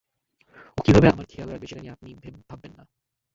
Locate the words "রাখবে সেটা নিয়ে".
1.49-1.95